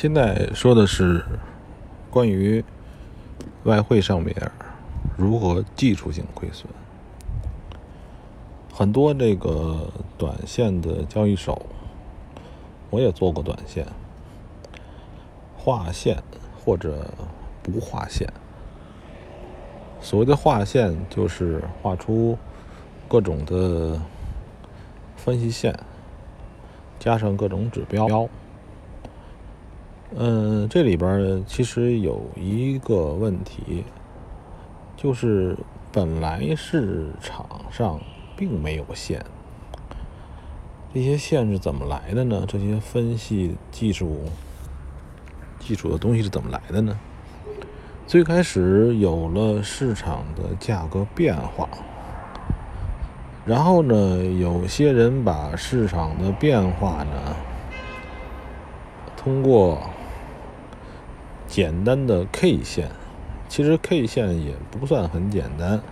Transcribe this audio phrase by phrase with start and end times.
[0.00, 1.22] 现在说的是
[2.08, 2.64] 关于
[3.64, 4.34] 外汇上面
[5.14, 6.66] 如何技术性亏损。
[8.72, 11.66] 很多这个短线的交易手，
[12.88, 13.86] 我也做过短线，
[15.58, 16.16] 画线
[16.64, 17.06] 或者
[17.62, 18.26] 不画线。
[20.00, 22.38] 所谓的画线，就是画出
[23.06, 24.00] 各种的
[25.18, 25.78] 分析线，
[26.98, 28.26] 加上各种指标。
[30.16, 33.84] 嗯，这里边其实有一个问题，
[34.96, 35.56] 就是
[35.92, 38.00] 本来市场上
[38.36, 39.24] 并没有线，
[40.92, 42.44] 这些线是怎么来的呢？
[42.48, 44.22] 这些分析技术、
[45.60, 46.98] 技术的东西是怎么来的呢？
[48.04, 51.68] 最开始有了市场的价格变化，
[53.46, 57.36] 然后呢，有些人把市场的变化呢，
[59.16, 59.80] 通过
[61.50, 62.88] 简单的 K 线，
[63.48, 65.82] 其实 K 线也不算很简单，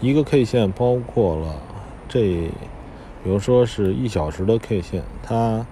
[0.00, 1.54] 一个 K 线包括了
[2.08, 2.20] 这，
[3.22, 5.64] 比如说是一小时的 K 线，它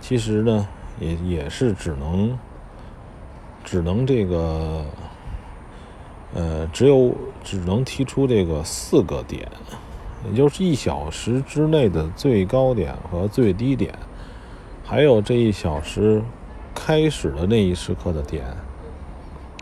[0.00, 0.68] 其实呢
[1.00, 2.36] 也也是只能
[3.64, 4.84] 只能这个。
[6.34, 9.48] 呃，只有只能提出这个四个点，
[10.28, 13.94] 也就是一小时之内的最高点和最低点，
[14.84, 16.20] 还有这一小时
[16.76, 18.44] 开始的那一时刻的点，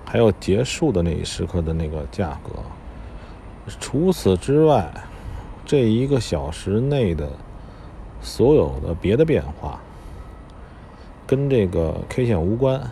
[0.04, 2.50] 还有结束的那一时刻的那个价格。
[3.80, 4.92] 除此之外，
[5.64, 7.30] 这一个小时内的
[8.20, 9.80] 所有的别的变化，
[11.26, 12.90] 跟这个 K 线无关。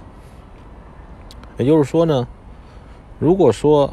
[1.58, 2.28] 也就是说呢。
[3.18, 3.92] 如果说，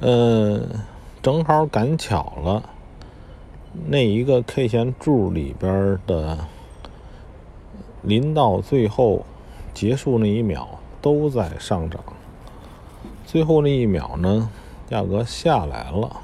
[0.00, 0.68] 嗯，
[1.22, 2.68] 正好赶巧了，
[3.86, 6.36] 那一个 K 线柱里边的
[8.04, 9.24] 临到最后
[9.72, 10.68] 结束那一秒
[11.00, 12.00] 都在上涨，
[13.26, 14.50] 最后那一秒呢，
[14.86, 16.20] 价格下来了，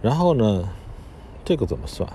[0.00, 0.68] 然后呢，
[1.44, 2.08] 这个怎么算？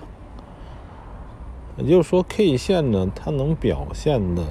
[1.76, 4.42] 也就是说，K 线呢，它能表现的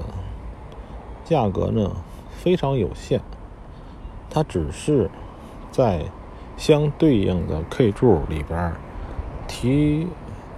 [1.24, 1.90] 价格呢？
[2.30, 3.22] 非常有限，
[4.28, 5.10] 它只是
[5.70, 6.02] 在
[6.58, 8.74] 相对应的 K 柱里边
[9.48, 10.06] 提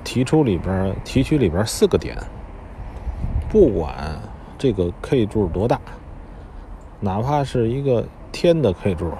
[0.02, 2.16] 提出里边提取里边四个点，
[3.58, 4.20] 不管
[4.58, 5.80] 这个 K 柱多大，
[7.00, 9.10] 哪怕是一个天的 K 柱，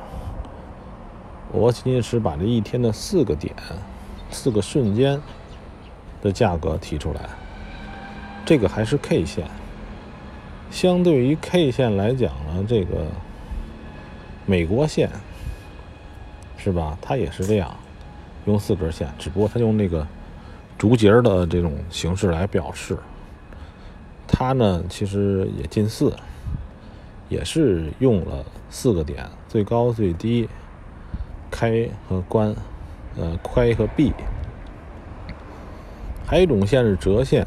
[1.53, 3.55] 我仅仅是把这一天的四个点、
[4.31, 5.19] 四个瞬间
[6.21, 7.23] 的价格提出来，
[8.45, 9.47] 这个还是 K 线。
[10.71, 13.07] 相对于 K 线来讲呢，这个
[14.45, 15.09] 美国线
[16.59, 16.99] 是吧？
[17.01, 17.75] 它也是这样，
[18.45, 20.07] 用四根线，只不过它用那个
[20.77, 22.99] 竹节的这种形式来表示。
[24.39, 26.13] 它呢，其实也近似，
[27.31, 30.47] 也是用了四个点，最高、最低、
[31.51, 32.55] 开和关，
[33.17, 34.13] 呃，开和闭。
[36.27, 37.47] 还有一种线是折线。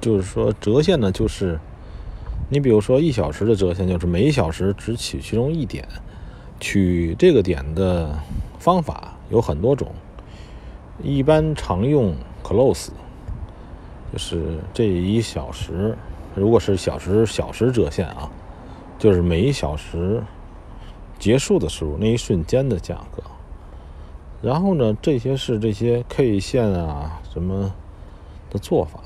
[0.00, 1.60] 就是说，折线呢，就是
[2.50, 5.86] 你比如说一小时的折线，就是每小时只取其中一点，
[6.58, 8.18] 取这个点的
[8.58, 9.94] 方法有很多种。
[11.00, 12.88] 一般常用 close，
[14.12, 15.96] 就是这一小时，
[16.34, 18.30] 如果是小时小时折线啊，
[18.98, 20.22] 就是每一小时
[21.18, 23.22] 结束的时候那一瞬间的价格。
[24.40, 27.74] 然后呢，这些是这些 K 线啊什么
[28.50, 29.00] 的做法。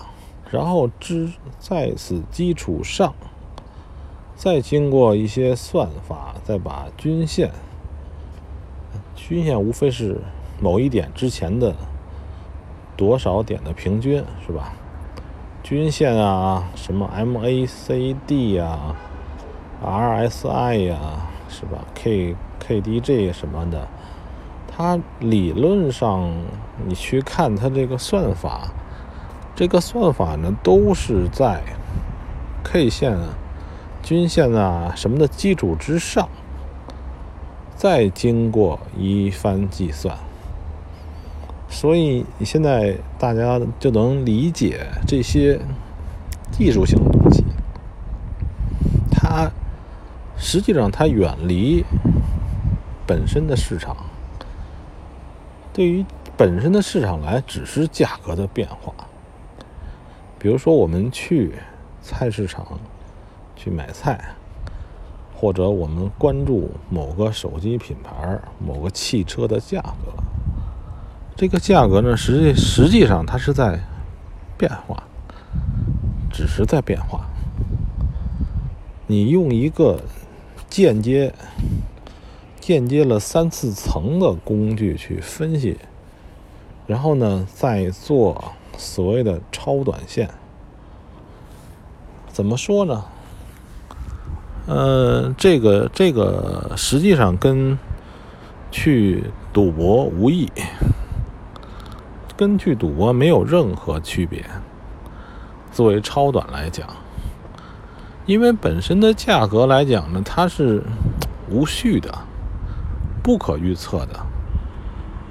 [0.50, 3.14] 然后之在此基础上，
[4.36, 7.50] 再经过一些算法，再把均线，
[9.16, 10.20] 均线无非是
[10.60, 11.74] 某一点之前的
[12.94, 14.74] 多少点的平均，是吧？
[15.72, 18.94] 均线啊，什么 MACD 呀、
[19.82, 20.98] RSI 呀，
[21.48, 23.88] 是吧？K KDJ 什么的，
[24.68, 26.30] 它理论上
[26.86, 28.68] 你去看它这个算法。
[29.56, 31.62] 这个算法呢，都是在
[32.62, 33.16] K 线、
[34.02, 36.28] 均线啊什么的基础之上，
[37.74, 40.18] 再经过一番计算，
[41.72, 45.58] 所以你现在大家就能理解这些
[46.52, 47.42] 技术性的东西，
[49.10, 49.50] 它
[50.36, 51.82] 实际上它远离
[53.06, 53.96] 本身的市场，
[55.72, 56.04] 对于
[56.36, 58.92] 本身的市场来，只是价格的变化。
[60.38, 61.54] 比如说，我们去
[62.02, 62.78] 菜市场
[63.56, 64.34] 去买菜，
[65.34, 70.12] 或者我们关注某个手机品牌、某个汽车的价格，
[71.36, 73.80] 这个价格呢，实际实际上它是在
[74.56, 75.02] 变化。
[76.34, 77.26] 只是在变化。
[79.06, 80.00] 你用一个
[80.70, 81.34] 间接、
[82.58, 85.76] 间接了三四层的工具去分析，
[86.86, 90.30] 然后呢，再做所谓的超短线。
[92.28, 93.04] 怎么说呢？
[94.66, 97.78] 呃，这个这个实际上跟
[98.70, 100.50] 去赌博无异，
[102.42, 104.44] 跟去赌博没有任何区别。
[105.70, 106.88] 作为超短来讲，
[108.26, 110.82] 因为本身的价格来讲呢，它是
[111.48, 112.12] 无序的、
[113.22, 114.18] 不可预测的，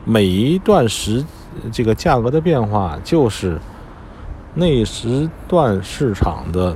[0.05, 1.25] 每一段时
[1.69, 3.59] 这个价格的变化就是
[4.53, 6.73] 那时段市场的。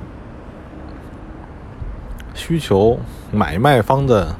[2.33, 2.99] 需求
[3.31, 4.35] 买卖方的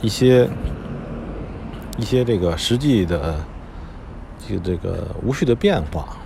[0.00, 0.48] 一些
[1.98, 3.34] 一些这个实际的
[4.48, 6.16] 就这个无序的变化，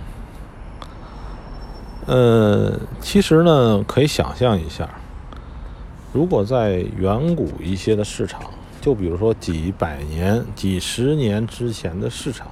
[2.05, 4.89] 呃，其实呢，可以想象一下，
[6.13, 8.41] 如果在远古一些的市场，
[8.79, 12.47] 就比如说几百年、几十年之前的市场，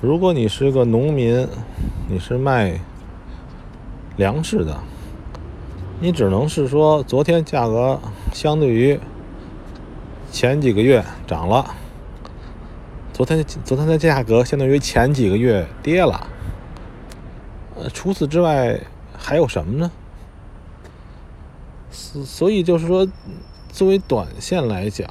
[0.00, 1.46] 如果你是个农民，
[2.08, 2.80] 你是卖
[4.16, 4.76] 粮食的。
[5.98, 7.98] 你只能是说，昨天价格
[8.32, 9.00] 相对于
[10.30, 11.74] 前几个月涨了，
[13.16, 16.26] 昨天昨天的价格相对于前几个月跌了。
[17.74, 18.78] 呃，除此之外
[19.16, 19.90] 还有什么呢？
[21.90, 23.08] 所所以就是说，
[23.70, 25.08] 作为短线来讲，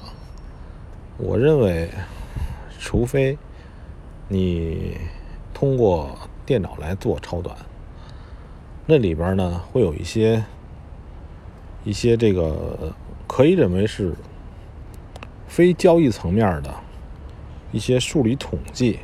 [1.18, 1.90] 我认为，
[2.78, 3.40] 除非
[4.28, 4.96] 你
[5.52, 6.16] 通过
[6.46, 7.58] 电脑来做超短，
[8.86, 10.44] 那里边呢会有一些。
[11.84, 12.94] 一些这个
[13.28, 14.14] 可以认为是
[15.48, 16.72] 非交易层面的
[17.76, 19.00] 一些数理统计，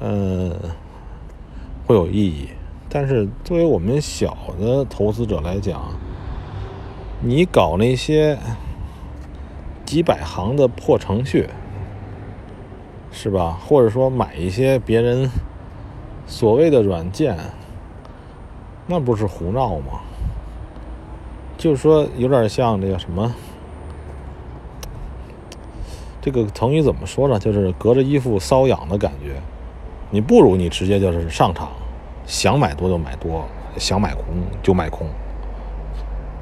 [0.00, 0.58] 嗯，
[1.86, 2.48] 会有意义。
[2.88, 5.92] 但是作为我们小的投资者来讲，
[7.20, 8.38] 你搞那些
[9.84, 11.50] 几百行的破程序，
[13.10, 13.60] 是吧？
[13.62, 15.30] 或者说买一些别人
[16.26, 17.36] 所谓的软件，
[18.86, 20.00] 那不是胡闹吗？
[21.58, 23.34] 就是说，有点像这个什么，
[26.22, 27.38] 这个成语怎么说呢？
[27.38, 29.34] 就是隔着衣服瘙痒的感觉。
[30.10, 31.68] 你不如你直接就是上场，
[32.26, 33.44] 想买多就买多，
[33.76, 34.24] 想买空
[34.62, 35.08] 就买空，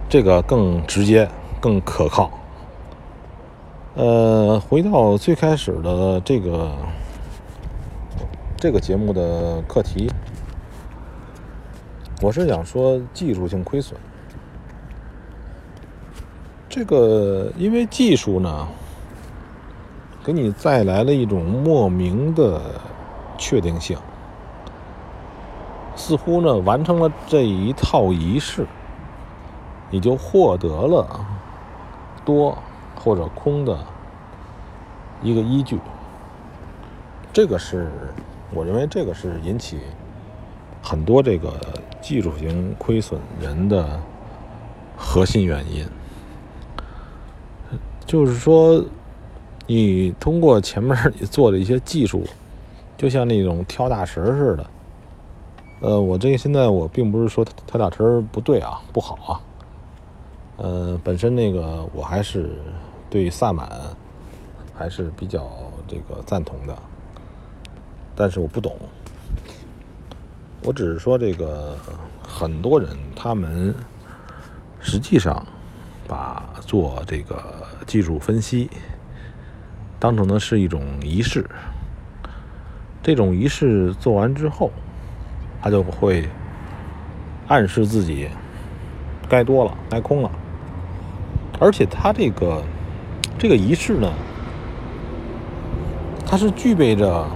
[0.09, 1.27] 这个更直接、
[1.61, 2.31] 更可靠。
[3.95, 6.73] 呃，回到最开始的这个
[8.57, 10.11] 这个节目的课题，
[12.21, 13.99] 我是想说技术性亏损。
[16.69, 18.69] 这个，因为技术呢，
[20.23, 22.61] 给你带来了一种莫名的
[23.39, 23.97] 确定性，
[25.97, 28.67] 似乎呢完成了这一套仪式，
[29.91, 31.27] 你就获得了
[32.25, 32.57] 多
[32.95, 33.79] 或者空的
[35.23, 35.79] 一个依据。
[37.33, 37.91] 这个是
[38.53, 39.81] 我认为这个是引起
[40.83, 41.55] 很多这个
[42.03, 44.01] 技术型亏损人的
[44.97, 45.87] 核心原因。
[48.05, 48.85] 就是说，
[49.73, 52.25] 你通过前面你做的一些技术，
[52.99, 54.67] 就像那种跳大神似的。
[55.79, 59.41] 呃，我这个现在我并不是说跳大神不对啊，不好啊。
[60.57, 62.51] 呃，本身那个我还是
[63.09, 63.71] 对萨满
[64.75, 65.49] 还是比较
[65.87, 66.77] 这个赞同的，
[68.17, 68.77] 但是我不懂。
[70.65, 71.77] 我只是说这个
[72.21, 73.73] 很多人他们
[74.81, 75.47] 实际上。
[76.09, 77.41] 把做这个
[77.87, 78.69] 技术分析
[80.01, 81.45] 当成的是一种仪式，
[83.03, 84.73] 这种仪式做完之后，
[85.63, 86.27] 他就会
[87.47, 88.27] 暗示自己
[89.29, 90.31] 该多了，该空了。
[91.61, 92.63] 而且他这个
[93.39, 94.11] 这个仪式呢，
[96.27, 97.27] 它是具备着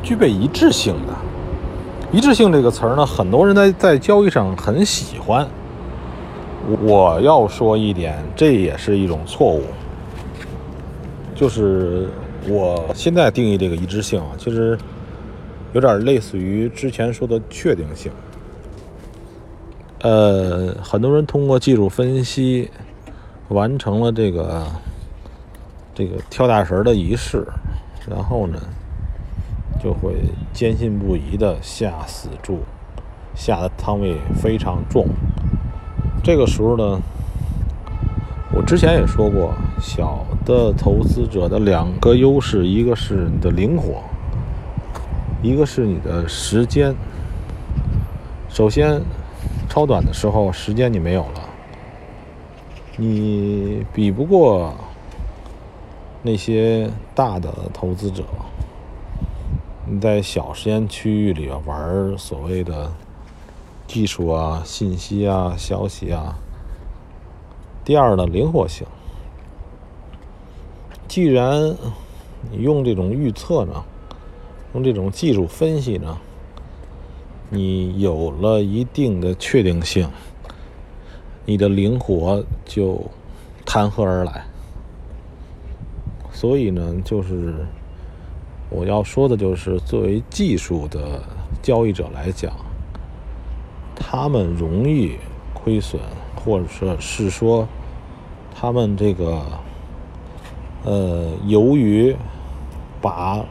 [0.00, 1.12] 具备一致性的。
[2.12, 5.48] 一致性这个词儿呢，很多人在在交易上很喜欢。
[6.82, 9.64] 我要说一点，这也是一种错误，
[11.34, 12.08] 就是
[12.48, 14.78] 我现在定义这个一致性啊，其实
[15.72, 18.12] 有点类似于之前说的确定性。
[20.00, 22.70] 呃，很多人通过技术分析
[23.48, 24.66] 完成了这个
[25.94, 27.46] 这个跳大神的仪式，
[28.08, 28.58] 然后呢，
[29.82, 30.14] 就会
[30.52, 32.60] 坚信不疑的下死注，
[33.34, 35.06] 下的仓位非常重。
[36.24, 37.00] 这个时候呢，
[38.54, 44.02] 我之前也说过，小的投资者的两个优势，一个是你的灵活，
[45.42, 46.94] 一个是你的时间。
[48.50, 49.00] 首先，
[49.70, 51.48] 超短的时候时间你没有了，
[52.98, 54.74] 你比不过
[56.20, 58.22] 那些大的投资者。
[59.86, 62.92] 你在小时间区域里玩所谓的
[63.86, 66.36] 技术啊、信息啊、消息啊。
[67.84, 68.86] 第二呢，灵活性。
[71.08, 71.76] 既然
[72.50, 73.84] 你用这种预测呢，
[74.72, 76.16] 用这种技术分析呢，
[77.50, 80.08] 你有了一定的确定性，
[81.44, 83.02] 你的灵活就
[83.66, 84.44] 谈何而来？
[86.32, 87.66] 所以呢，就是
[88.70, 91.20] 我要说的，就是作为技术的
[91.60, 92.52] 交易者来讲，
[93.96, 95.16] 他们容易
[95.52, 96.00] 亏损，
[96.44, 97.68] 或者说是说
[98.54, 99.42] 他们这个
[100.84, 102.16] 呃，由于
[103.00, 103.44] 把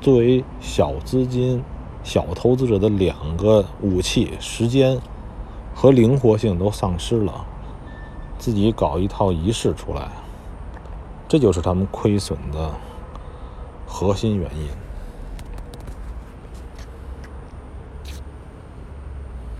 [0.00, 1.62] 作为小资金、
[2.02, 4.98] 小投资者的两个武器——时间
[5.74, 7.44] 和灵活性都丧失了，
[8.38, 10.08] 自己搞一套仪式出来，
[11.28, 12.70] 这就是他们亏损的
[13.86, 14.85] 核心原因。